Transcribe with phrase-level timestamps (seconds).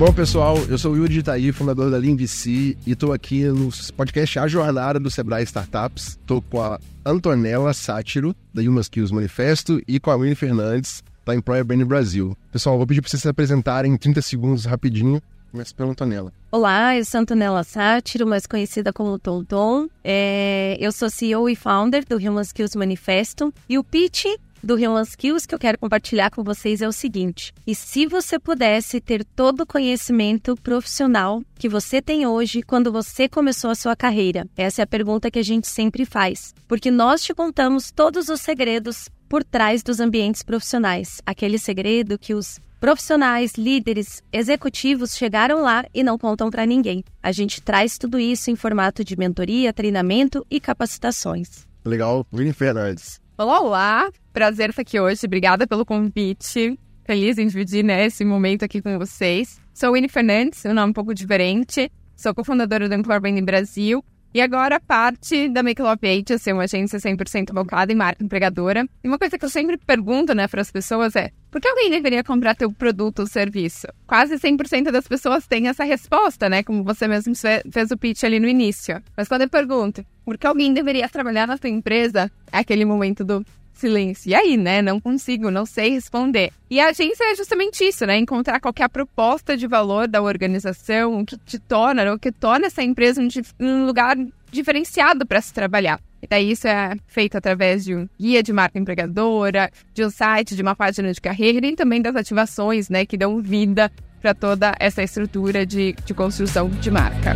[0.00, 0.56] bom, pessoal?
[0.66, 4.98] Eu sou o Yuri Itaí, fundador da LeanVC, e estou aqui no podcast A Jornada
[4.98, 6.18] do Sebrae Startups.
[6.18, 11.34] Estou com a Antonella Sátiro, da Human Skills Manifesto, e com a Winnie Fernandes, da
[11.34, 12.34] Employer Brand Brasil.
[12.50, 15.20] Pessoal, vou pedir para vocês se apresentarem em 30 segundos rapidinho.
[15.52, 16.32] Começa pela Antonella.
[16.50, 19.86] Olá, eu sou Antonella Sátiro, mais conhecida como Tonton.
[20.02, 23.52] É, eu sou CEO e founder do Human Skills Manifesto.
[23.68, 24.24] E o pitch
[24.62, 28.38] do Human Skills que eu quero compartilhar com vocês é o seguinte: e se você
[28.38, 33.96] pudesse ter todo o conhecimento profissional que você tem hoje quando você começou a sua
[33.96, 34.46] carreira?
[34.56, 38.40] Essa é a pergunta que a gente sempre faz, porque nós te contamos todos os
[38.40, 45.84] segredos por trás dos ambientes profissionais, aquele segredo que os profissionais, líderes, executivos chegaram lá
[45.94, 47.04] e não contam para ninguém.
[47.22, 51.68] A gente traz tudo isso em formato de mentoria, treinamento e capacitações.
[51.84, 53.19] Legal, Winnie Fernandes.
[53.40, 54.10] Olá, olá!
[54.34, 55.24] Prazer estar aqui hoje.
[55.24, 56.78] Obrigada pelo convite.
[57.06, 59.58] Feliz em dividir né, esse momento aqui com vocês.
[59.72, 61.90] Sou Winnie Fernandes, um nome um pouco diferente.
[62.14, 66.98] Sou cofundadora do Employer Branding Brasil e agora parte da Make Love Agency, uma agência
[66.98, 68.86] 100% focada em marca empregadora.
[69.02, 71.90] E uma coisa que eu sempre pergunto né, para as pessoas é por que alguém
[71.90, 73.88] deveria comprar teu produto ou serviço?
[74.06, 76.62] Quase 100% das pessoas têm essa resposta, né?
[76.62, 77.34] Como você mesmo
[77.72, 79.02] fez o pitch ali no início.
[79.16, 83.24] Mas quando eu pergunto por que alguém deveria trabalhar na tua empresa, é aquele momento
[83.24, 83.44] do
[83.80, 84.30] silêncio.
[84.30, 84.82] E aí, né?
[84.82, 86.52] Não consigo, não sei responder.
[86.70, 88.16] E a agência é justamente isso, né?
[88.18, 92.82] Encontrar qualquer proposta de valor da organização, o que te torna, o que torna essa
[92.82, 93.20] empresa
[93.58, 94.16] um, lugar
[94.50, 96.00] diferenciado para se trabalhar.
[96.22, 100.54] E daí isso é feito através de um guia de marca empregadora, de um site,
[100.54, 104.74] de uma página de carreira e também das ativações, né, que dão vida para toda
[104.78, 107.34] essa estrutura de, de construção de marca.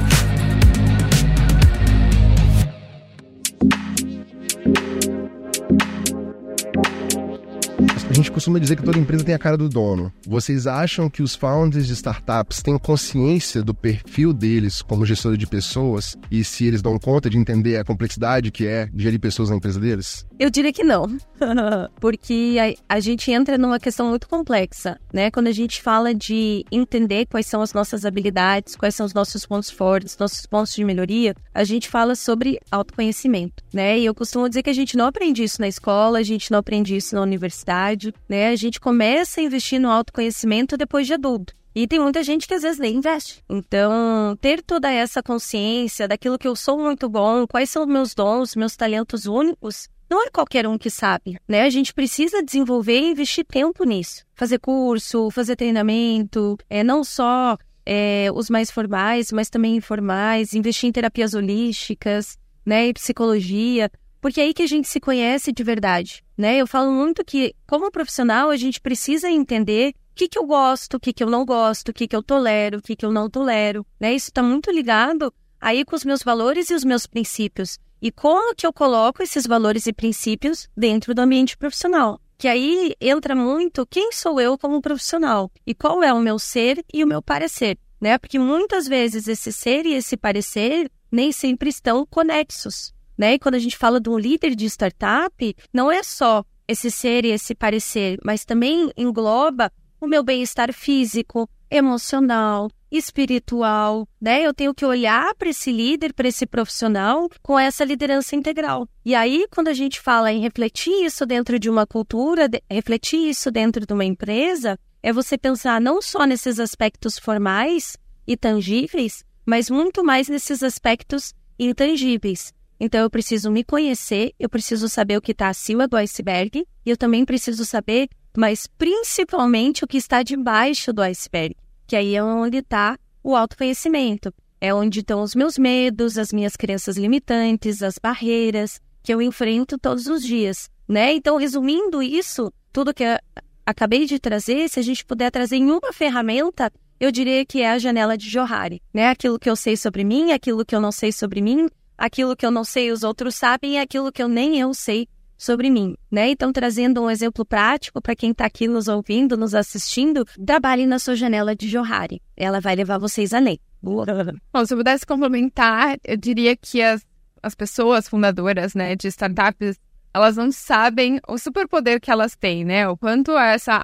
[8.15, 10.13] Gente costuma dizer que toda empresa tem a cara do dono.
[10.27, 15.47] Vocês acham que os founders de startups têm consciência do perfil deles como gestor de
[15.47, 19.57] pessoas e se eles dão conta de entender a complexidade que é gerir pessoas na
[19.57, 20.25] empresa deles?
[20.39, 21.07] Eu diria que não,
[22.01, 22.57] porque
[22.89, 25.31] a, a, gente entra numa questão muito complexa, né?
[25.31, 29.47] Quando a gente fala de entender quais são as nossas habilidades, quais são os nossos
[29.47, 33.99] pontos fortes, nossos pontos de melhoria, a gente fala sobre autoconhecimento, né?
[33.99, 36.59] E eu costumo dizer que a gente não aprende isso na escola, a gente não
[36.59, 38.49] aprende isso na universidade, né?
[38.49, 41.55] A gente começa a investir no autoconhecimento depois de adulto.
[41.75, 43.43] E tem muita gente que às vezes nem investe.
[43.49, 48.55] Então, ter toda essa consciência daquilo que eu sou muito bom, quais são meus dons,
[48.55, 51.63] meus talentos únicos, não é qualquer um que sabe, né?
[51.63, 54.25] A gente precisa desenvolver e investir tempo nisso.
[54.35, 60.89] Fazer curso, fazer treinamento, é não só é, os mais formais, mas também informais, investir
[60.89, 62.87] em terapias holísticas, né?
[62.87, 63.91] E psicologia
[64.25, 66.57] porque é aí que a gente se conhece de verdade, né?
[66.57, 70.95] Eu falo muito que, como profissional, a gente precisa entender o que, que eu gosto,
[70.95, 73.13] o que, que eu não gosto, o que, que eu tolero, o que, que eu
[73.13, 74.15] não tolero, né?
[74.15, 75.31] Isso está muito ligado
[75.61, 77.79] aí com os meus valores e os meus princípios.
[78.01, 82.19] E como que eu coloco esses valores e princípios dentro do ambiente profissional.
[82.39, 86.83] Que aí entra muito quem sou eu como profissional e qual é o meu ser
[86.95, 88.17] e o meu parecer, né?
[88.17, 92.94] Porque muitas vezes esse ser e esse parecer nem sempre estão conexos.
[93.17, 93.35] Né?
[93.35, 97.25] E quando a gente fala de um líder de startup, não é só esse ser
[97.25, 99.71] e esse parecer, mas também engloba
[100.01, 104.43] o meu bem-estar físico, emocional, espiritual, né?
[104.43, 108.89] Eu tenho que olhar para esse líder, para esse profissional com essa liderança integral.
[109.05, 113.29] E aí, quando a gente fala em refletir isso dentro de uma cultura, de, refletir
[113.29, 117.97] isso dentro de uma empresa, é você pensar não só nesses aspectos formais
[118.27, 122.53] e tangíveis, mas muito mais nesses aspectos intangíveis.
[122.79, 126.91] Então eu preciso me conhecer, eu preciso saber o que está acima do iceberg e
[126.91, 132.23] eu também preciso saber, mas principalmente o que está debaixo do iceberg, que aí é
[132.23, 134.33] onde está o autoconhecimento.
[134.61, 139.77] É onde estão os meus medos, as minhas crenças limitantes, as barreiras que eu enfrento
[139.77, 141.13] todos os dias, né?
[141.13, 143.19] Então, resumindo isso, tudo que eu
[143.67, 147.71] acabei de trazer, se a gente puder trazer em uma ferramenta, eu diria que é
[147.71, 149.09] a janela de Johari, né?
[149.09, 152.45] Aquilo que eu sei sobre mim, aquilo que eu não sei sobre mim, aquilo que
[152.45, 155.97] eu não sei os outros sabem e aquilo que eu nem eu sei sobre mim,
[156.11, 156.31] né?
[156.31, 160.99] Então, trazendo um exemplo prático para quem está aqui nos ouvindo, nos assistindo, trabalhe na
[160.99, 162.23] sua janela de Johari.
[162.37, 163.59] Ela vai levar vocês além.
[163.83, 164.07] Boa.
[164.53, 167.05] Bom, se eu pudesse complementar, eu diria que as,
[167.43, 169.79] as pessoas fundadoras, né, de startups,
[170.15, 172.89] elas não sabem o superpoder que elas têm, né?
[172.89, 173.77] O quanto essa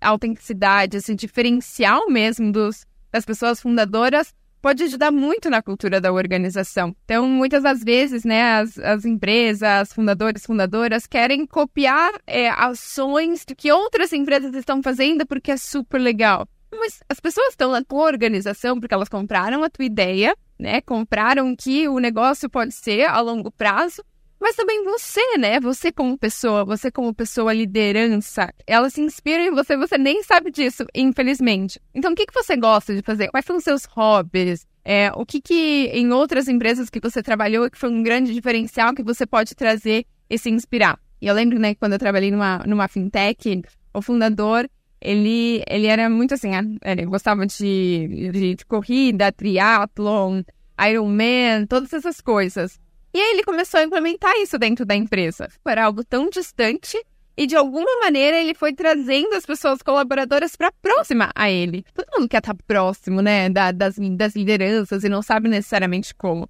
[0.00, 4.34] autenticidade, esse diferencial mesmo dos, das pessoas fundadoras
[4.66, 6.92] pode ajudar muito na cultura da organização.
[7.04, 13.70] Então, muitas das vezes, né, as, as empresas, fundadores, fundadoras querem copiar é, ações que
[13.70, 16.48] outras empresas estão fazendo porque é super legal.
[16.72, 20.80] mas as pessoas estão na tua organização porque elas compraram a tua ideia, né?
[20.80, 24.02] Compraram que o negócio pode ser a longo prazo,
[24.40, 25.58] mas também você, né?
[25.60, 30.50] Você como pessoa, você como pessoa liderança, ela se inspira em você, você nem sabe
[30.50, 31.80] disso, infelizmente.
[31.94, 33.28] Então, o que, que você gosta de fazer?
[33.28, 34.66] Quais são os seus hobbies?
[34.84, 38.94] É, o que, que em outras empresas que você trabalhou que foi um grande diferencial
[38.94, 40.98] que você pode trazer e se inspirar?
[41.20, 43.62] E eu lembro, né, que quando eu trabalhei numa, numa fintech,
[43.92, 44.68] o fundador,
[45.00, 46.50] ele, ele era muito assim,
[46.84, 50.42] ele gostava de, de, corrida, triatlon,
[50.78, 52.78] Ironman, todas essas coisas.
[53.16, 55.48] E aí ele começou a implementar isso dentro da empresa.
[55.66, 57.02] Era algo tão distante
[57.34, 61.82] e de alguma maneira ele foi trazendo as pessoas colaboradoras para próxima a ele.
[61.94, 66.46] Todo mundo quer estar próximo, né, da, das, das lideranças e não sabe necessariamente como.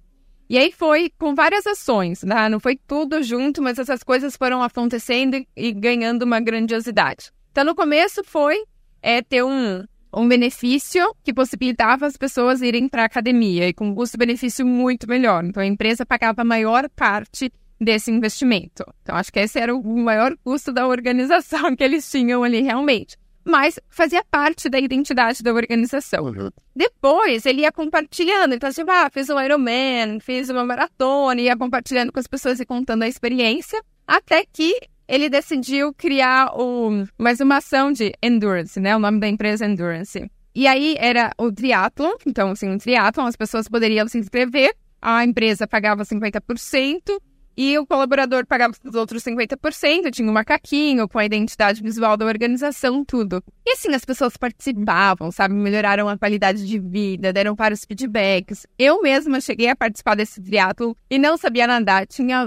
[0.49, 2.49] E aí foi com várias ações, né?
[2.49, 7.31] não foi tudo junto, mas essas coisas foram acontecendo e ganhando uma grandiosidade.
[7.49, 8.61] Então, no começo foi
[9.01, 13.89] é, ter um, um benefício que possibilitava as pessoas irem para a academia e com
[13.89, 15.43] um custo-benefício muito melhor.
[15.43, 18.83] Então, a empresa pagava a maior parte desse investimento.
[19.01, 23.17] Então, acho que esse era o maior custo da organização que eles tinham ali realmente.
[23.45, 26.25] Mas fazia parte da identidade da organização.
[26.25, 26.49] Uhum.
[26.75, 28.53] Depois, ele ia compartilhando.
[28.53, 32.65] Então, tipo, ah, fiz um Ironman, fiz uma maratona, ia compartilhando com as pessoas e
[32.65, 33.81] contando a experiência.
[34.05, 34.77] Até que
[35.07, 36.51] ele decidiu criar
[37.17, 38.95] mais uma ação de endurance, né?
[38.95, 40.29] O nome da empresa é Endurance.
[40.53, 45.23] E aí era o triatlon, então assim, o triatlon, as pessoas poderiam se inscrever, a
[45.23, 47.19] empresa pagava 50%
[47.55, 52.25] e o colaborador pagava os outros 50%, tinha um macaquinho com a identidade visual da
[52.25, 53.43] organização, tudo.
[53.65, 55.55] E assim, as pessoas participavam, sabe?
[55.55, 58.67] Melhoraram a qualidade de vida, deram vários feedbacks.
[58.77, 62.41] Eu mesma cheguei a participar desse triatlon e não sabia nadar, tinha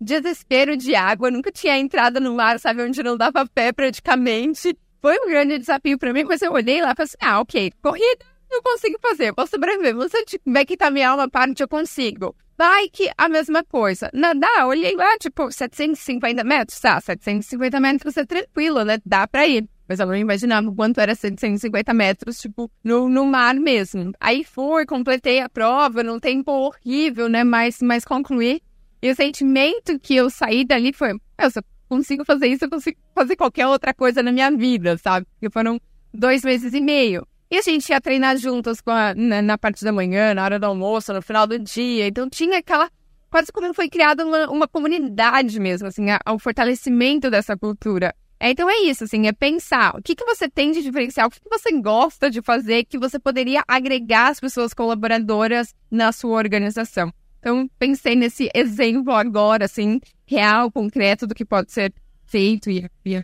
[0.00, 4.76] desespero de água, nunca tinha entrado no mar, sabe, onde não dava pé praticamente.
[5.00, 7.72] Foi um grande desafio para mim, mas eu olhei lá e falei assim, ah, ok,
[7.82, 9.94] corrida eu consigo fazer, posso sobreviver.
[9.94, 12.34] Você vai quitar minha alma parte, eu consigo.
[12.56, 14.10] Bike, a mesma coisa.
[14.12, 19.68] Nadar, olhei lá, tipo, 750 metros, tá, 750 metros é tranquilo, né, dá pra ir.
[19.88, 24.12] Mas eu não imaginava quanto era 750 metros, tipo, no, no mar mesmo.
[24.20, 28.60] Aí fui, completei a prova, num tempo horrível, né, mas, mas concluí.
[29.00, 33.36] E o sentimento que eu saí dali foi: eu consigo fazer isso, eu consigo fazer
[33.36, 35.26] qualquer outra coisa na minha vida, sabe?
[35.34, 35.80] Porque foram
[36.12, 37.26] dois meses e meio.
[37.50, 38.82] E a gente ia treinar juntas
[39.16, 42.06] na, na, parte da manhã, na hora do almoço, no final do dia.
[42.06, 42.90] Então tinha aquela.
[43.30, 48.14] Quase como foi criada uma, uma comunidade mesmo, assim, ao fortalecimento dessa cultura.
[48.40, 51.30] É, então é isso, assim, é pensar o que, que você tem de diferencial, o
[51.30, 56.36] que, que você gosta de fazer, que você poderia agregar as pessoas colaboradoras na sua
[56.36, 57.12] organização.
[57.38, 61.92] Então, pensei nesse exemplo agora, assim, real, concreto do que pode ser
[62.26, 63.22] feito e, e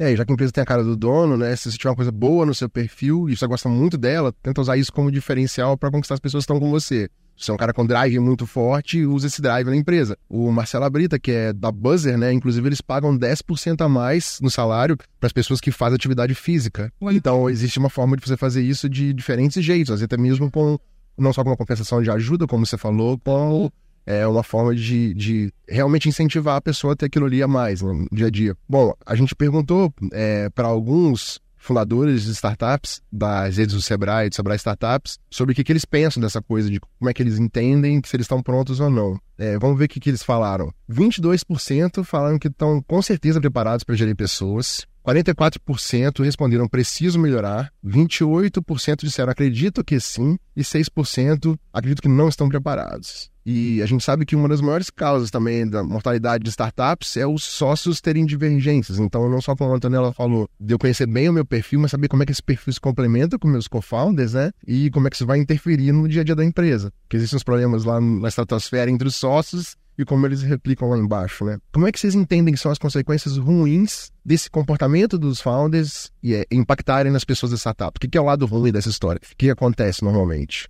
[0.00, 1.54] é, já que a empresa tem a cara do dono, né?
[1.54, 4.58] Se você tiver uma coisa boa no seu perfil e você gosta muito dela, tenta
[4.58, 7.10] usar isso como diferencial para conquistar as pessoas que estão com você.
[7.36, 10.16] Se você é um cara com drive muito forte, usa esse drive na empresa.
[10.26, 12.32] O Marcelo Brita, que é da Buzzer, né?
[12.32, 16.90] Inclusive, eles pagam 10% a mais no salário para as pessoas que fazem atividade física.
[17.02, 20.78] Então, existe uma forma de você fazer isso de diferentes jeitos, até mesmo com
[21.16, 23.70] não só com uma compensação de ajuda, como você falou, com
[24.06, 27.82] é uma forma de, de realmente incentivar a pessoa a ter aquilo ali a mais
[27.82, 28.56] né, no dia a dia.
[28.68, 34.34] Bom, a gente perguntou é, para alguns fundadores de startups, das redes do Sebrae, do
[34.34, 37.38] Sebrae Startups, sobre o que, que eles pensam dessa coisa, de como é que eles
[37.38, 39.20] entendem se eles estão prontos ou não.
[39.38, 40.72] É, vamos ver o que, que eles falaram.
[40.90, 44.86] 22% falaram que estão com certeza preparados para gerir pessoas.
[45.10, 52.48] 44% responderam preciso melhorar, 28% disseram acredito que sim e 6% acredito que não estão
[52.48, 53.30] preparados.
[53.44, 57.26] E a gente sabe que uma das maiores causas também da mortalidade de startups é
[57.26, 58.98] os sócios terem divergências.
[58.98, 61.90] Então, não só como a Antonella falou, de eu conhecer bem o meu perfil, mas
[61.90, 64.52] saber como é que esse perfil se complementa com meus co-founders, né?
[64.66, 66.92] E como é que isso vai interferir no dia a dia da empresa.
[67.02, 70.98] Porque existem os problemas lá na estratosfera entre os sócios e como eles replicam lá
[70.98, 71.58] embaixo, né?
[71.72, 76.34] Como é que vocês entendem que são as consequências ruins desse comportamento dos founders e
[76.34, 77.96] é, impactarem nas pessoas da startup?
[77.96, 79.20] O que é o lado ruim dessa história?
[79.22, 80.68] O que acontece normalmente?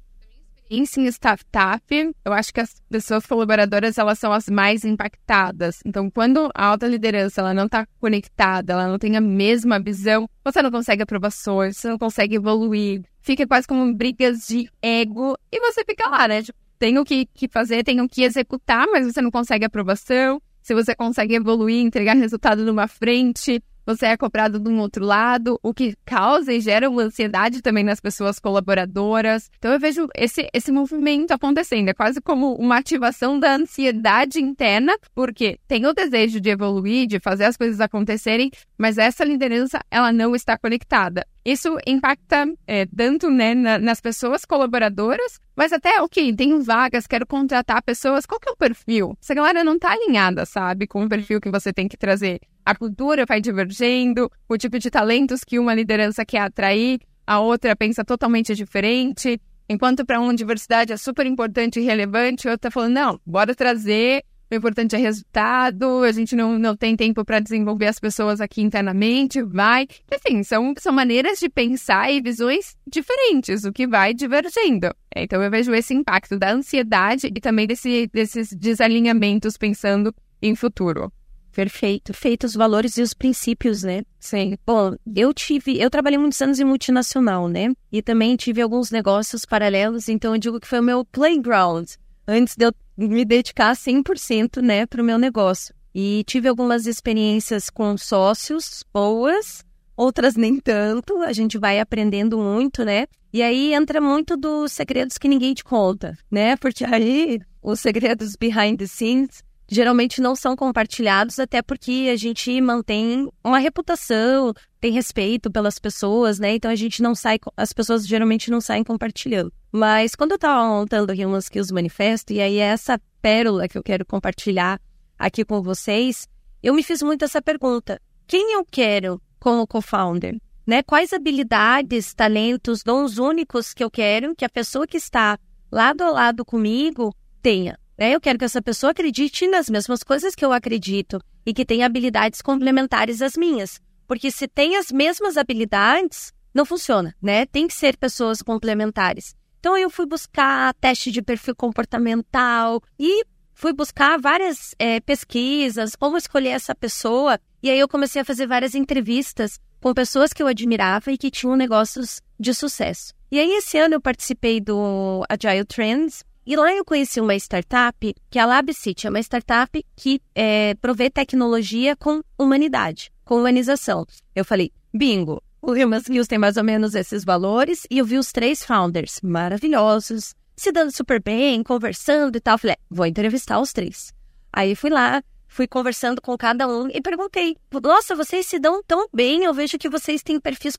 [0.72, 1.82] Em startup,
[2.24, 5.80] eu acho que as pessoas colaboradoras elas são as mais impactadas.
[5.84, 10.28] Então, quando a alta liderança ela não está conectada, ela não tem a mesma visão,
[10.44, 15.58] você não consegue aprovações, você não consegue evoluir, fica quase como brigas de ego e
[15.58, 16.40] você fica lá, né?
[16.40, 20.40] Tipo, tenho que, que fazer, tenho que executar, mas você não consegue aprovação.
[20.62, 25.58] Se você consegue evoluir, entregar resultado numa frente, você é cobrado de um outro lado,
[25.62, 29.50] o que causa e gera uma ansiedade também nas pessoas colaboradoras.
[29.58, 34.96] Então eu vejo esse, esse movimento acontecendo, é quase como uma ativação da ansiedade interna,
[35.14, 40.12] porque tem o desejo de evoluir, de fazer as coisas acontecerem, mas essa liderança ela
[40.12, 41.26] não está conectada.
[41.44, 47.26] isso impacta é, tanto né, na, nas pessoas colaboradoras, mas até, ok, tenho vagas, quero
[47.26, 49.16] contratar pessoas, qual que é o perfil?
[49.20, 52.40] Essa galera não está alinhada, sabe, com o perfil que você tem que trazer.
[52.64, 57.74] A cultura vai divergindo, o tipo de talentos que uma liderança quer atrair, a outra
[57.74, 59.40] pensa totalmente diferente.
[59.68, 64.24] Enquanto para uma diversidade é super importante e relevante, outra está falando, não, bora trazer
[64.50, 68.60] o importante é resultado, a gente não, não tem tempo para desenvolver as pessoas aqui
[68.60, 69.86] internamente, vai.
[70.12, 74.92] Enfim, são, são maneiras de pensar e visões diferentes, o que vai divergindo.
[75.14, 80.12] Então eu vejo esse impacto da ansiedade e também desse, desses desalinhamentos pensando
[80.42, 81.12] em futuro.
[81.52, 82.14] Perfeito.
[82.14, 84.02] Feitos os valores e os princípios, né?
[84.18, 84.56] Sim.
[84.66, 87.72] Bom, eu tive, eu trabalhei muitos anos em multinacional, né?
[87.90, 91.88] E também tive alguns negócios paralelos, então eu digo que foi o meu playground
[92.26, 95.74] antes de eu me dedicar 100% né, para o meu negócio.
[95.94, 99.64] E tive algumas experiências com sócios boas,
[99.96, 101.18] outras nem tanto.
[101.22, 103.06] A gente vai aprendendo muito, né?
[103.32, 106.56] E aí entra muito dos segredos que ninguém te conta, né?
[106.56, 112.60] Porque aí os segredos behind the scenes geralmente não são compartilhados, até porque a gente
[112.60, 116.56] mantém uma reputação, tem respeito pelas pessoas, né?
[116.56, 119.52] Então a gente não sai, as pessoas geralmente não saem compartilhando.
[119.70, 123.78] Mas quando eu estava montando aqui Human Skills Manifesto, e aí é essa pérola que
[123.78, 124.80] eu quero compartilhar
[125.16, 126.26] aqui com vocês,
[126.60, 130.36] eu me fiz muito essa pergunta: quem eu quero como co-founder?
[130.66, 130.82] Né?
[130.82, 135.38] Quais habilidades, talentos, dons únicos que eu quero que a pessoa que está
[135.70, 137.78] lado a lado comigo tenha?
[138.00, 138.14] Né?
[138.14, 141.84] Eu quero que essa pessoa acredite nas mesmas coisas que eu acredito e que tenha
[141.84, 143.78] habilidades complementares às minhas.
[144.08, 147.44] Porque se tem as mesmas habilidades, não funciona, né?
[147.44, 149.36] Tem que ser pessoas complementares.
[149.60, 156.16] Então eu fui buscar teste de perfil comportamental e fui buscar várias é, pesquisas, como
[156.16, 157.38] escolher essa pessoa.
[157.62, 161.30] E aí eu comecei a fazer várias entrevistas com pessoas que eu admirava e que
[161.30, 163.12] tinham negócios de sucesso.
[163.30, 168.14] E aí esse ano eu participei do Agile Trends e lá eu conheci uma startup,
[168.30, 174.06] que é a LabCity, é uma startup que é, provê tecnologia com humanidade, com humanização.
[174.34, 178.16] Eu falei, bingo, o Human Skills tem mais ou menos esses valores e eu vi
[178.16, 182.54] os três founders maravilhosos, se dando super bem, conversando e tal.
[182.54, 184.12] Eu falei, vou entrevistar os três.
[184.52, 189.06] Aí fui lá, fui conversando com cada um e perguntei: Nossa, vocês se dão tão
[189.12, 190.76] bem, eu vejo que vocês têm perfis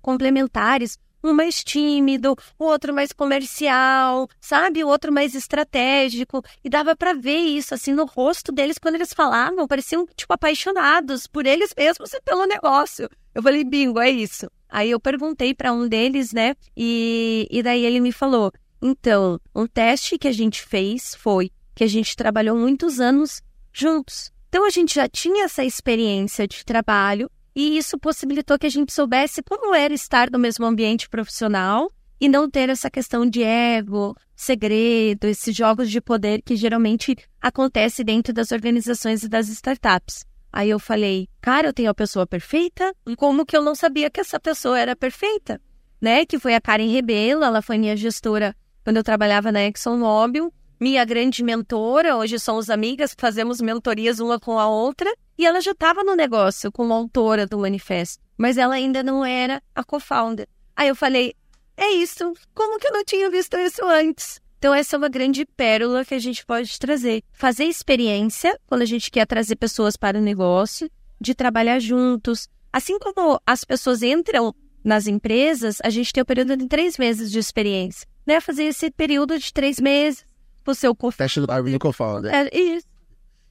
[0.00, 4.82] complementares um mais tímido, o outro mais comercial, sabe?
[4.82, 6.42] O outro mais estratégico.
[6.64, 9.66] E dava para ver isso, assim, no rosto deles quando eles falavam.
[9.66, 13.08] Pareciam, tipo, apaixonados por eles mesmos e pelo negócio.
[13.34, 14.50] Eu falei, bingo, é isso.
[14.68, 16.54] Aí eu perguntei para um deles, né?
[16.76, 18.50] E, e daí ele me falou:
[18.80, 24.32] então, um teste que a gente fez foi que a gente trabalhou muitos anos juntos.
[24.48, 28.92] Então a gente já tinha essa experiência de trabalho e isso possibilitou que a gente
[28.92, 31.90] soubesse como era estar no mesmo ambiente profissional
[32.20, 38.04] e não ter essa questão de ego, segredo, esses jogos de poder que geralmente acontece
[38.04, 40.24] dentro das organizações e das startups.
[40.52, 42.94] Aí eu falei, cara, eu tenho a pessoa perfeita?
[43.16, 45.60] Como que eu não sabia que essa pessoa era perfeita?
[46.00, 46.26] Né?
[46.26, 48.54] Que foi a Karen Rebelo, ela foi minha gestora
[48.84, 54.58] quando eu trabalhava na ExxonMobil, minha grande mentora, hoje somos amigas, fazemos mentorias uma com
[54.58, 59.02] a outra, e ela já estava no negócio como autora do manifesto, mas ela ainda
[59.02, 60.46] não era a co-founder.
[60.76, 61.34] Aí eu falei,
[61.76, 64.40] é isso, como que eu não tinha visto isso antes?
[64.58, 67.24] Então, essa é uma grande pérola que a gente pode trazer.
[67.32, 70.88] Fazer experiência, quando a gente quer trazer pessoas para o negócio,
[71.20, 72.48] de trabalhar juntos.
[72.72, 77.32] Assim como as pessoas entram nas empresas, a gente tem o período de três meses
[77.32, 78.06] de experiência.
[78.24, 78.40] Né?
[78.40, 80.24] Fazer esse período de três meses,
[80.64, 81.48] o seu co Teste do
[81.80, 82.32] co-founder.
[82.32, 82.86] É, isso.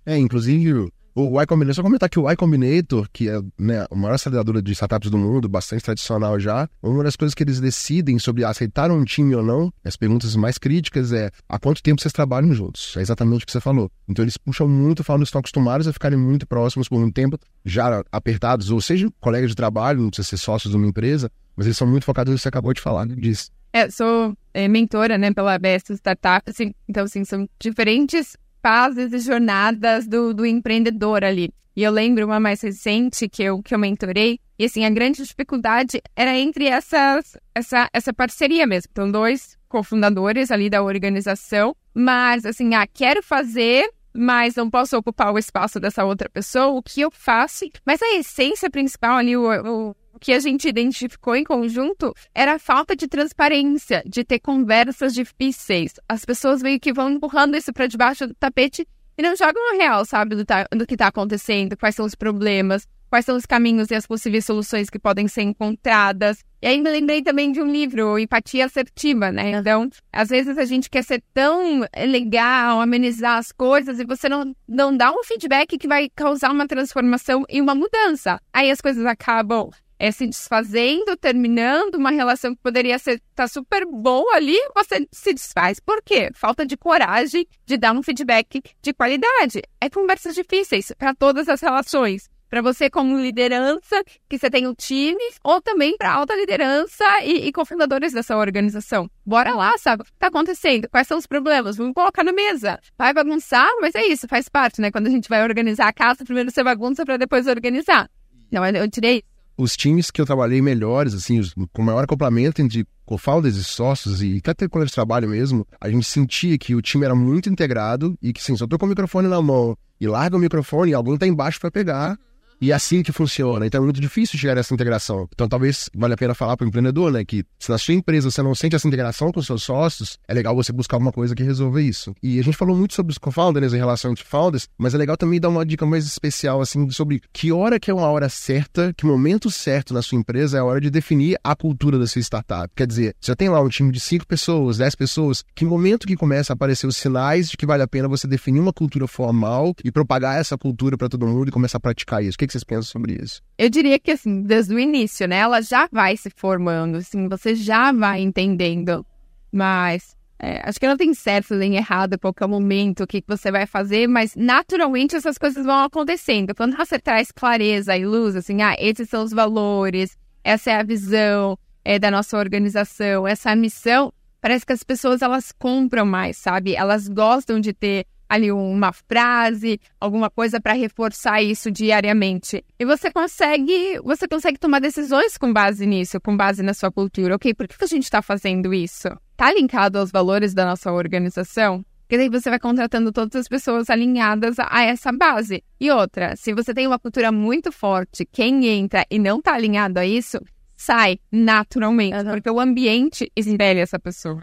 [0.06, 3.96] É, inclusive, o Y Combinator, só comentar que o Y Combinator, que é né, a
[3.96, 8.18] maior aceleradora de startups do mundo, bastante tradicional já, uma das coisas que eles decidem
[8.20, 12.14] sobre aceitar um time ou não, as perguntas mais críticas é há quanto tempo vocês
[12.14, 12.96] trabalham juntos?
[12.98, 13.92] É exatamente o que você falou.
[14.08, 17.38] Então eles puxam muito, falam que estão acostumados a ficarem muito próximos por um tempo,
[17.66, 21.66] já apertados, ou seja, colegas de trabalho, não precisa ser sócios de uma empresa, mas
[21.66, 23.52] eles são muito focados no que você acabou de falar né, disso.
[23.74, 29.20] É, sou é, mentora, né, pela Best Startup, assim, então, assim, são diferentes fases e
[29.20, 31.54] jornadas do, do empreendedor ali.
[31.76, 35.24] E eu lembro uma mais recente que eu, que eu mentorei, e assim, a grande
[35.24, 38.90] dificuldade era entre essas, essa, essa parceria mesmo.
[38.92, 45.34] Então, dois cofundadores ali da organização, mas assim, ah, quero fazer, mas não posso ocupar
[45.34, 47.66] o espaço dessa outra pessoa, o que eu faço?
[47.86, 52.60] Mas a essência principal ali, o, o que a gente identificou em conjunto era a
[52.60, 55.94] falta de transparência, de ter conversas difíceis.
[56.08, 58.88] As pessoas meio que vão empurrando isso para debaixo do tapete
[59.18, 62.88] e não jogam no real, sabe, do, do que está acontecendo, quais são os problemas,
[63.12, 66.44] quais são os caminhos e as possíveis soluções que podem ser encontradas.
[66.62, 69.52] E aí me lembrei também de um livro, Empatia Assertiva, né?
[69.52, 74.56] Então, às vezes a gente quer ser tão legal, amenizar as coisas e você não,
[74.68, 78.40] não dá um feedback que vai causar uma transformação e uma mudança.
[78.54, 79.70] Aí as coisas acabam
[80.02, 85.32] é, se desfazendo, terminando uma relação que poderia ser tá super boa ali, você se
[85.32, 85.80] desfaz.
[85.80, 86.32] Por quê?
[86.34, 89.62] Falta de coragem de dar um feedback de qualidade.
[89.80, 92.28] É conversas difíceis para todas as relações.
[92.50, 97.48] Para você como liderança, que você tem um time, ou também para alta liderança e,
[97.48, 99.08] e cofundadores dessa organização.
[99.24, 100.02] Bora lá, sabe?
[100.02, 100.90] O que está acontecendo?
[100.90, 101.78] Quais são os problemas?
[101.78, 102.80] Vamos colocar na mesa.
[102.98, 104.90] Vai bagunçar, mas é isso, faz parte, né?
[104.90, 108.10] Quando a gente vai organizar a casa, primeiro você bagunça para depois organizar.
[108.52, 109.24] Não, eu tirei
[109.62, 114.24] os times que eu trabalhei melhores, assim, os, com maior acoplamento entre co-founders e sócios,
[114.24, 118.16] e até quando de trabalho mesmo, a gente sentia que o time era muito integrado
[118.22, 121.16] e que, sim, eu tô com o microfone na mão e larga o microfone, alguém
[121.16, 122.18] tá embaixo para pegar,
[122.62, 123.66] e é assim que funciona.
[123.66, 125.28] Então é muito difícil chegar nessa integração.
[125.34, 128.30] Então talvez valha a pena falar para o empreendedor, né, que se na sua empresa
[128.30, 131.44] você não sente essa integração com seus sócios, é legal você buscar uma coisa que
[131.44, 132.14] resolva isso.
[132.22, 135.18] E a gente falou muito sobre os co-founders em relação entre founders, mas é legal
[135.18, 138.94] também dar uma dica mais especial assim sobre que hora que é uma hora certa,
[138.96, 142.22] que momento certo na sua empresa é a hora de definir a cultura da sua
[142.22, 142.72] startup.
[142.76, 146.16] Quer dizer, você tem lá um time de 5 pessoas, 10 pessoas, que momento que
[146.16, 149.74] começa a aparecer os sinais de que vale a pena você definir uma cultura formal
[149.84, 152.36] e propagar essa cultura para todo mundo e começar a praticar isso?
[152.36, 153.42] O que que vocês pensam sobre isso?
[153.58, 155.38] Eu diria que, assim, desde o início, né?
[155.38, 159.06] Ela já vai se formando, assim, você já vai entendendo.
[159.52, 163.68] Mas é, acho que não tem certo nem errado qualquer momento o que você vai
[163.68, 166.56] fazer, mas naturalmente essas coisas vão acontecendo.
[166.56, 170.84] Quando você traz clareza e luz, assim, ah, esses são os valores, essa é a
[170.84, 176.08] visão é, da nossa organização, essa é a missão, parece que as pessoas elas compram
[176.08, 176.76] mais, sabe?
[176.76, 182.64] Elas gostam de ter ali uma frase, alguma coisa para reforçar isso diariamente.
[182.80, 187.36] E você consegue, você consegue tomar decisões com base nisso, com base na sua cultura.
[187.36, 189.10] Ok, por que a gente está fazendo isso?
[189.32, 191.84] Está linkado aos valores da nossa organização?
[192.04, 195.62] Porque daí você vai contratando todas as pessoas alinhadas a essa base.
[195.78, 200.00] E outra, se você tem uma cultura muito forte, quem entra e não está alinhado
[200.00, 200.40] a isso,
[200.74, 202.32] sai naturalmente, uhum.
[202.32, 204.42] porque o ambiente espelha essa pessoa.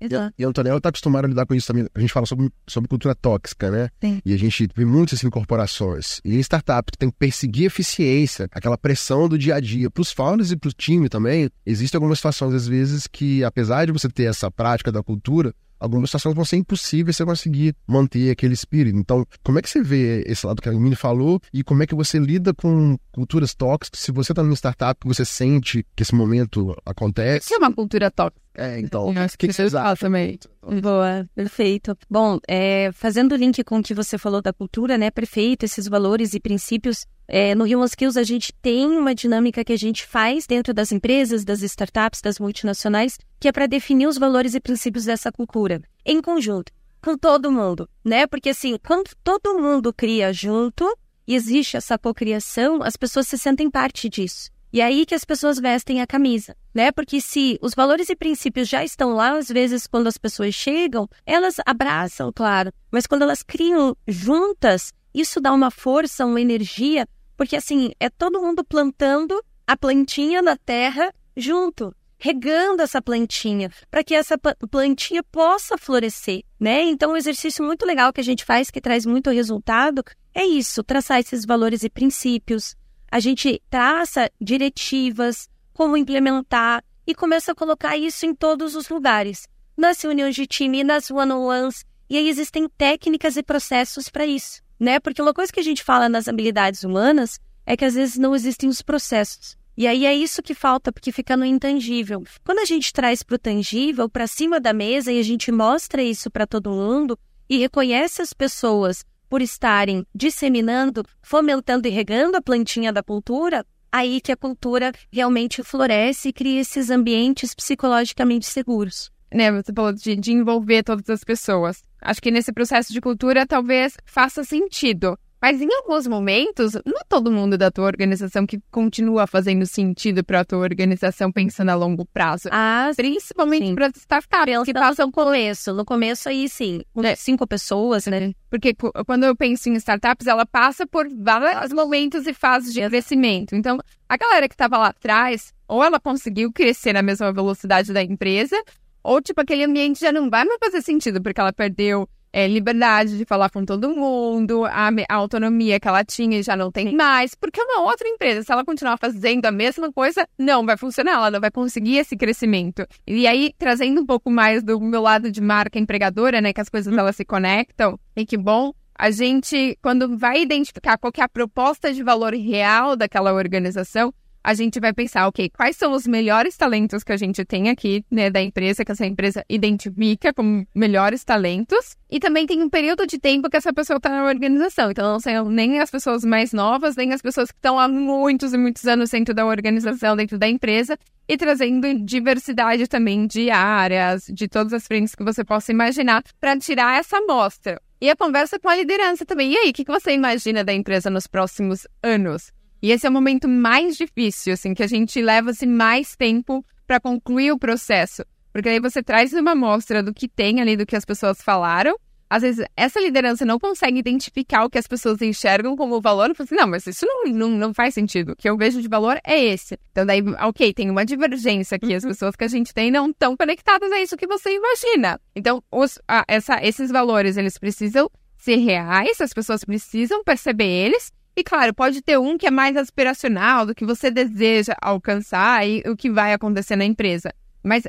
[0.00, 0.34] Exato.
[0.38, 1.86] E, e Antonella está acostumada a lidar com isso também.
[1.94, 3.88] A gente fala sobre, sobre cultura tóxica, né?
[4.00, 4.20] Sim.
[4.24, 6.20] E a gente vê muitas assim, corporações.
[6.24, 9.90] E em startup, tu tem que perseguir eficiência, aquela pressão do dia a dia.
[9.90, 13.86] Para os founders e para o time também, existem algumas situações, às vezes, que apesar
[13.86, 18.30] de você ter essa prática da cultura, algumas situações vão ser impossíveis você conseguir manter
[18.30, 18.96] aquele espírito.
[18.96, 21.86] Então, como é que você vê esse lado que a Mini falou e como é
[21.86, 24.00] que você lida com culturas tóxicas?
[24.00, 27.48] Se você está numa startup que você sente que esse momento acontece.
[27.48, 28.40] Que é uma cultura tóxica?
[28.54, 29.96] É, então, o que, que, vocês acham?
[29.96, 30.38] também.
[30.82, 31.96] Boa, perfeito.
[32.08, 35.88] Bom, é, fazendo o link com o que você falou da cultura, né, perfeito, esses
[35.88, 40.06] valores e princípios, é, no Human Skills a gente tem uma dinâmica que a gente
[40.06, 44.60] faz dentro das empresas, das startups, das multinacionais, que é para definir os valores e
[44.60, 46.70] princípios dessa cultura, em conjunto,
[47.02, 50.86] com todo mundo, né, porque assim, quando todo mundo cria junto,
[51.26, 54.50] e existe essa cocriação, as pessoas se sentem parte disso.
[54.70, 56.90] E é aí que as pessoas vestem a camisa, né?
[56.90, 61.06] Porque se os valores e princípios já estão lá, às vezes quando as pessoas chegam,
[61.26, 67.06] elas abraçam, claro, mas quando elas criam juntas, isso dá uma força, uma energia,
[67.42, 74.04] porque assim, é todo mundo plantando a plantinha na terra junto, regando essa plantinha, para
[74.04, 76.84] que essa plantinha possa florescer, né?
[76.84, 80.84] Então, um exercício muito legal que a gente faz, que traz muito resultado, é isso,
[80.84, 82.76] traçar esses valores e princípios,
[83.10, 89.48] a gente traça diretivas, como implementar e começa a colocar isso em todos os lugares,
[89.76, 94.98] nas reuniões de time, nas one-on-ones, e aí existem técnicas e processos para isso, né?
[94.98, 98.34] Porque uma coisa que a gente fala nas habilidades humanas é que às vezes não
[98.34, 99.56] existem os processos.
[99.76, 102.24] E aí é isso que falta, porque fica no intangível.
[102.44, 106.02] Quando a gente traz para o tangível, para cima da mesa, e a gente mostra
[106.02, 107.16] isso para todo mundo
[107.48, 114.20] e reconhece as pessoas por estarem disseminando, fomentando e regando a plantinha da cultura, aí
[114.20, 119.12] que a cultura realmente floresce e cria esses ambientes psicologicamente seguros.
[119.32, 121.82] Né, você falou de, de envolver todas as pessoas.
[122.02, 127.04] Acho que nesse processo de cultura talvez faça sentido mas em alguns momentos, não é
[127.08, 131.74] todo mundo da tua organização que continua fazendo sentido para a tua organização pensando a
[131.74, 132.48] longo prazo.
[132.52, 135.74] Ah, principalmente para startups que passam no começo.
[135.74, 137.16] No começo aí sim, é.
[137.16, 138.32] cinco pessoas, né?
[138.48, 138.72] Porque
[139.04, 143.56] quando eu penso em startups, ela passa por vários momentos e fases de crescimento.
[143.56, 148.02] Então, a galera que estava lá atrás, ou ela conseguiu crescer na mesma velocidade da
[148.02, 148.62] empresa,
[149.02, 153.18] ou tipo aquele ambiente já não vai mais fazer sentido porque ela perdeu é, liberdade
[153.18, 157.34] de falar com todo mundo, a, a, autonomia que ela tinha já não tem mais,
[157.34, 161.12] porque é uma outra empresa, se ela continuar fazendo a mesma coisa, não vai funcionar,
[161.12, 162.86] ela não vai conseguir esse crescimento.
[163.06, 166.70] E aí, trazendo um pouco mais do meu lado de marca empregadora, né, que as
[166.70, 171.28] coisas elas se conectam, e que bom, a gente, quando vai identificar qual é a
[171.28, 176.56] proposta de valor real daquela organização, a gente vai pensar, ok, quais são os melhores
[176.56, 181.24] talentos que a gente tem aqui, né, da empresa, que essa empresa identifica como melhores
[181.24, 181.96] talentos.
[182.10, 184.90] E também tem um período de tempo que essa pessoa está na organização.
[184.90, 188.52] Então, não são nem as pessoas mais novas, nem as pessoas que estão há muitos
[188.52, 190.98] e muitos anos dentro da organização, dentro da empresa.
[191.28, 196.58] E trazendo diversidade também de áreas, de todas as frentes que você possa imaginar, para
[196.58, 197.80] tirar essa amostra.
[198.00, 199.52] E a conversa com a liderança também.
[199.52, 202.52] E aí, o que você imagina da empresa nos próximos anos?
[202.82, 206.98] E esse é o momento mais difícil, assim, que a gente leva-se mais tempo para
[206.98, 208.24] concluir o processo.
[208.52, 211.96] Porque aí você traz uma amostra do que tem ali, do que as pessoas falaram.
[212.28, 216.34] Às vezes, essa liderança não consegue identificar o que as pessoas enxergam como valor.
[216.34, 218.32] Fala assim, não, mas isso não, não, não faz sentido.
[218.32, 219.78] O que eu vejo de valor é esse.
[219.92, 221.94] Então, daí, ok, tem uma divergência aqui.
[221.94, 222.10] As uhum.
[222.10, 225.20] pessoas que a gente tem não estão conectadas a isso que você imagina.
[225.36, 231.12] Então, os, a, essa, esses valores, eles precisam ser reais, as pessoas precisam perceber eles
[231.34, 235.82] e claro, pode ter um que é mais aspiracional, do que você deseja alcançar e
[235.86, 237.32] o que vai acontecer na empresa.
[237.62, 237.86] Mas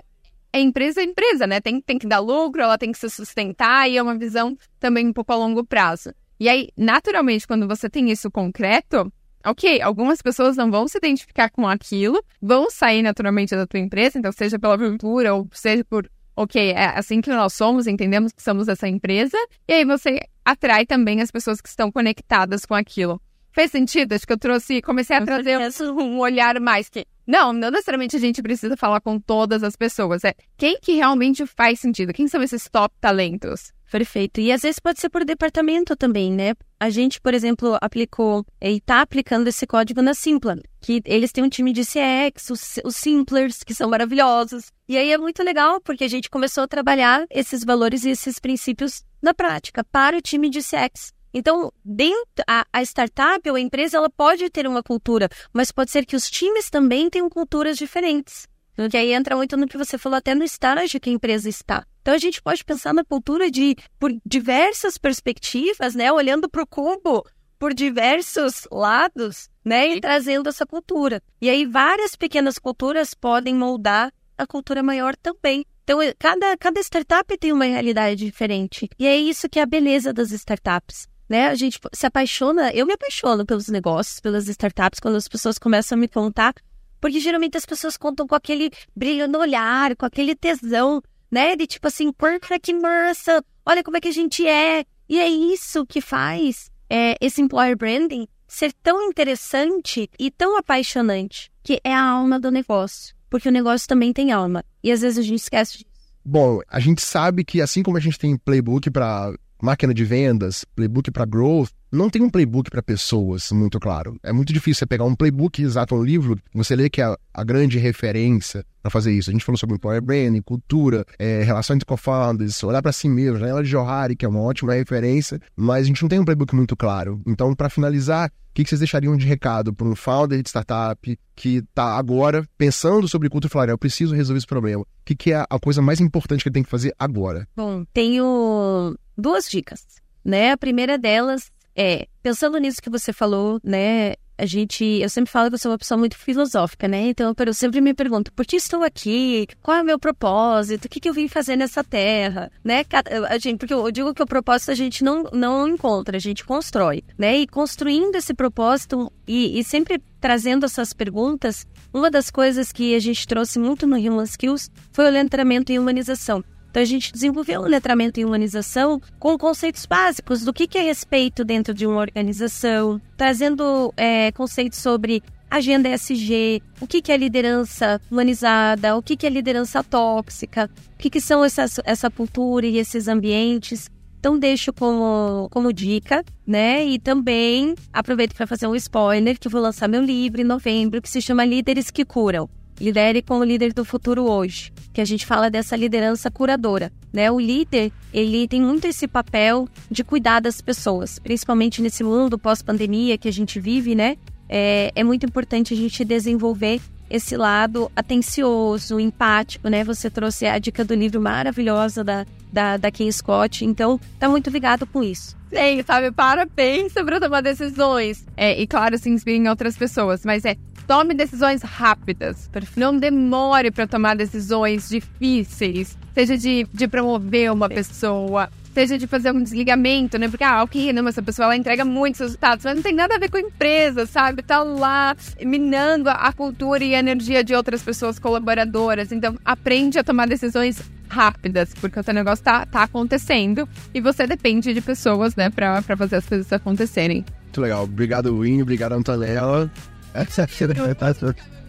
[0.54, 1.60] é empresa é empresa, né?
[1.60, 5.08] Tem, tem que dar lucro, ela tem que se sustentar e é uma visão também
[5.08, 6.14] um pouco a longo prazo.
[6.40, 9.12] E aí, naturalmente, quando você tem isso concreto,
[9.46, 14.20] ok, algumas pessoas não vão se identificar com aquilo, vão sair naturalmente da tua empresa,
[14.20, 18.42] então seja pela aventura ou seja por, ok, é assim que nós somos, entendemos que
[18.42, 23.22] somos essa empresa, e aí você atrai também as pessoas que estão conectadas com aquilo.
[23.54, 24.14] Fez sentido?
[24.14, 27.06] Acho que eu trouxe, comecei a trazer um olhar mais que.
[27.26, 30.24] Não, não necessariamente a gente precisa falar com todas as pessoas.
[30.24, 32.12] É quem que realmente faz sentido?
[32.12, 33.72] Quem são esses top talentos?
[33.92, 34.42] Perfeito.
[34.42, 36.56] E às vezes pode ser por departamento também, né?
[36.80, 41.44] A gente, por exemplo, aplicou e está aplicando esse código na Simpla, que eles têm
[41.44, 44.72] um time de CX, os, os Simplers, que são maravilhosos.
[44.90, 48.40] E aí é muito legal, porque a gente começou a trabalhar esses valores e esses
[48.40, 51.14] princípios na prática para o time de CX.
[51.34, 55.90] Então, dentro a, a, startup ou a empresa, ela pode ter uma cultura, mas pode
[55.90, 58.48] ser que os times também tenham culturas diferentes.
[58.90, 61.86] Que aí entra muito no que você falou, até no estágio que a empresa está.
[62.02, 66.12] Então a gente pode pensar na cultura de por diversas perspectivas, né?
[66.12, 67.24] Olhando para o cubo
[67.58, 69.88] por diversos lados, né?
[69.90, 71.22] E trazendo essa cultura.
[71.40, 75.66] E aí várias pequenas culturas podem moldar a cultura maior também.
[75.84, 78.90] Então, cada, cada startup tem uma realidade diferente.
[78.98, 81.48] E é isso que é a beleza das startups né?
[81.48, 85.98] A gente se apaixona, eu me apaixono pelos negócios, pelas startups, quando as pessoas começam
[85.98, 86.54] a me contar,
[87.02, 91.56] porque geralmente as pessoas contam com aquele brilho no olhar, com aquele tesão, né?
[91.56, 94.86] De tipo assim, porra, que massa, olha como é que a gente é.
[95.10, 101.52] E é isso que faz é, esse employer branding ser tão interessante e tão apaixonante,
[101.64, 103.16] que é a alma do negócio.
[103.30, 104.64] Porque o negócio também tem alma.
[104.84, 106.14] E às vezes a gente esquece disso.
[106.24, 109.34] Bom, a gente sabe que assim como a gente tem playbook para
[109.64, 114.18] máquina de vendas, playbook para growth, não tem um playbook para pessoas muito claro.
[114.22, 117.44] É muito difícil você pegar um playbook exato, um livro, você lê que é a,
[117.46, 119.30] grande referência para fazer isso.
[119.30, 123.40] A gente falou sobre Employer Branding, cultura, é, relação entre co-founders, olhar para si mesmo,
[123.40, 126.54] janela de Johari, que é uma ótima referência, mas a gente não tem um playbook
[126.54, 127.22] muito claro.
[127.26, 131.58] Então, para finalizar, o que, vocês deixariam de recado para um founder de startup que
[131.58, 134.84] está agora pensando sobre cultura e falar, eu preciso resolver esse problema?
[134.84, 137.48] O que, que é a coisa mais importante que ele tem que fazer agora?
[137.56, 139.86] Bom, tenho duas dicas,
[140.24, 140.52] né?
[140.52, 144.14] A primeira delas é, pensando nisso que você falou, né?
[144.36, 147.10] A gente, eu sempre falo que eu sou uma pessoa muito filosófica, né?
[147.10, 149.48] Então eu sempre me pergunto, por que estou aqui?
[149.62, 150.86] Qual é o meu propósito?
[150.86, 152.52] O que, que eu vim fazer nessa terra?
[152.64, 152.84] Né?
[153.30, 156.44] A gente, porque eu digo que o propósito a gente não, não encontra, a gente
[156.44, 157.38] constrói, né?
[157.38, 163.00] E construindo esse propósito e, e sempre trazendo essas perguntas, uma das coisas que a
[163.00, 166.44] gente trouxe muito no Human Skills foi o letramento e humanização.
[166.74, 170.82] Então a gente desenvolveu um letramento em humanização com conceitos básicos do que, que é
[170.82, 177.18] respeito dentro de uma organização, trazendo é, conceitos sobre agenda SG, o que, que é
[177.18, 182.66] liderança humanizada, o que, que é liderança tóxica, o que, que são essas, essa cultura
[182.66, 183.88] e esses ambientes.
[184.20, 186.84] Então deixo como, como dica, né?
[186.84, 191.10] E também aproveito para fazer um spoiler que vou lançar meu livro em novembro que
[191.10, 192.50] se chama Líderes que Curam.
[192.80, 197.32] Lidere como líder do futuro hoje, que a gente fala dessa liderança curadora, né?
[197.32, 203.18] O líder, ele tem muito esse papel de cuidar das pessoas, principalmente nesse mundo pós-pandemia
[203.18, 204.18] que a gente vive, né?
[204.50, 209.84] É, é muito importante a gente desenvolver esse lado atencioso, empático, né?
[209.84, 213.66] Você trouxe a dica do livro maravilhosa da da, da King Scott.
[213.66, 215.36] Então, tá muito ligado com isso.
[215.50, 216.12] Sim, sabe?
[216.12, 218.24] Para, pensa para tomar decisões.
[218.38, 220.56] É, e claro, se inspira em outras pessoas, mas é
[220.88, 222.50] tome decisões rápidas.
[222.76, 229.32] Não demore para tomar decisões difíceis, seja de, de promover uma pessoa, seja de fazer
[229.32, 230.28] um desligamento, né?
[230.28, 233.20] Porque, ah, ok, não, essa pessoa ela entrega muitos resultados, mas não tem nada a
[233.20, 234.42] ver com a empresa, sabe?
[234.42, 239.12] Tá lá minando a cultura e a energia de outras pessoas colaboradoras.
[239.12, 244.26] Então, aprende a tomar decisões rápidas, porque o seu negócio tá, tá acontecendo e você
[244.26, 247.24] depende de pessoas, né, pra, pra fazer as coisas acontecerem.
[247.44, 247.84] Muito legal.
[247.84, 248.64] Obrigado, Winnie.
[248.64, 249.72] Obrigado, Antonella.
[250.14, 250.68] Essa aqui é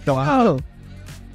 [0.04, 0.58] Claro.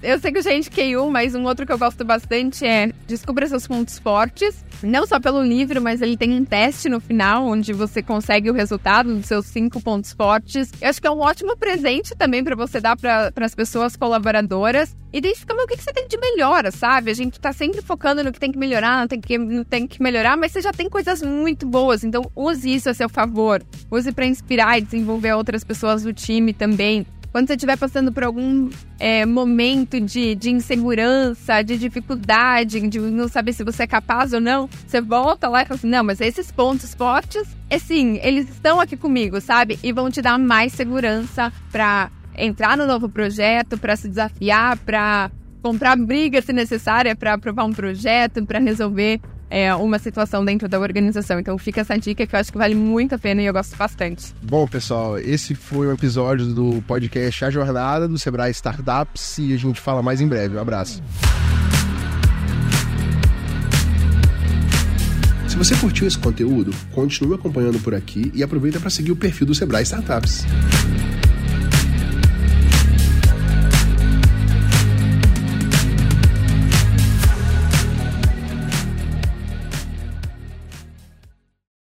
[0.02, 3.48] Eu sei que o gente KU, mas um outro que eu gosto bastante é Descubra
[3.48, 4.64] seus pontos fortes.
[4.82, 8.54] Não só pelo livro, mas ele tem um teste no final, onde você consegue o
[8.54, 10.72] resultado dos seus cinco pontos fortes.
[10.80, 14.96] Eu acho que é um ótimo presente também para você dar para as pessoas colaboradoras.
[15.12, 17.10] Identificar o que, que você tem de melhora, sabe?
[17.10, 19.88] A gente tá sempre focando no que tem que melhorar, não tem que, não tem
[19.88, 22.04] que melhorar, mas você já tem coisas muito boas.
[22.04, 23.62] Então, use isso a seu favor.
[23.90, 27.06] Use para inspirar e desenvolver outras pessoas do time também.
[27.32, 33.28] Quando você estiver passando por algum é, momento de, de insegurança, de dificuldade, de não
[33.28, 36.20] saber se você é capaz ou não, você volta lá e fala assim: não, mas
[36.22, 39.78] esses pontos fortes, assim, eles estão aqui comigo, sabe?
[39.84, 45.30] E vão te dar mais segurança para entrar no novo projeto, para se desafiar, para
[45.62, 50.80] comprar briga se necessária para aprovar um projeto, para resolver é, uma situação dentro da
[50.80, 51.40] organização.
[51.40, 53.76] Então fica essa dica que eu acho que vale muito a pena e eu gosto
[53.76, 54.34] bastante.
[54.42, 59.58] Bom, pessoal, esse foi um episódio do podcast A Jornada do Sebrae Startups e a
[59.58, 60.56] gente fala mais em breve.
[60.56, 61.02] Um abraço.
[65.48, 69.48] Se você curtiu esse conteúdo, continue acompanhando por aqui e aproveita para seguir o perfil
[69.48, 70.46] do Sebrae Startups.